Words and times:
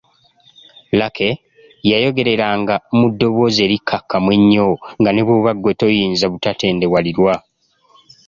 Lucky 0.99 1.31
yayogereranga 1.89 2.75
mu 2.97 3.07
ddoboozi 3.11 3.59
erikkakkamu 3.67 4.29
ennyo 4.37 4.67
nga 4.99 5.09
ne 5.11 5.21
bw’oba 5.25 5.51
ggwe 5.55 5.71
toyinza 5.79 6.25
butatendewalirwa. 6.33 7.33